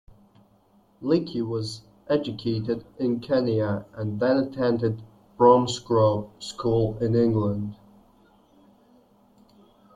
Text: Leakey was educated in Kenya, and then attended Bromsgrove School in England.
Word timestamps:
Leakey 1.03 1.43
was 1.47 1.83
educated 2.09 2.83
in 2.97 3.19
Kenya, 3.19 3.85
and 3.93 4.19
then 4.19 4.37
attended 4.37 5.03
Bromsgrove 5.37 6.27
School 6.39 6.97
in 6.97 7.13
England. 7.13 7.75